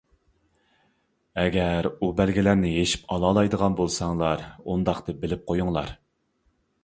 ئەگەر 1.41 1.87
ئۇ 1.91 2.09
بەلگىلەرنى 2.21 2.71
يېشىپ 2.77 3.05
ئالالايدىغان 3.15 3.77
بولساڭلار 3.81 4.43
ئۇنداقتا 4.71 5.15
بىلىپ 5.25 5.45
قويۇڭلار! 5.51 5.93